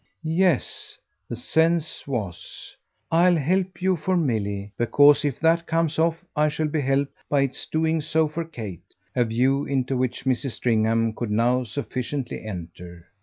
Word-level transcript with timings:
"Yes," 0.23 0.97
the 1.29 1.35
sense 1.35 2.07
was, 2.07 2.75
"I'll 3.11 3.35
help 3.35 3.83
you 3.83 3.95
for 3.95 4.17
Milly, 4.17 4.73
because 4.75 5.23
if 5.23 5.39
that 5.41 5.67
comes 5.67 5.99
off 5.99 6.25
I 6.35 6.49
shall 6.49 6.69
be 6.69 6.81
helped, 6.81 7.11
by 7.29 7.41
its 7.41 7.67
doing 7.67 8.01
so, 8.01 8.27
for 8.27 8.43
Kate" 8.43 8.95
a 9.15 9.23
view 9.25 9.65
into 9.67 9.95
which 9.95 10.25
Mrs. 10.25 10.53
Stringham 10.53 11.13
could 11.13 11.29
now 11.29 11.65
sufficiently 11.65 12.43
enter. 12.43 13.05